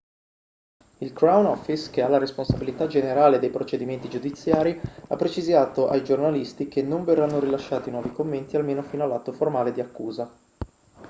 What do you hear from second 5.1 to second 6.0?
precisato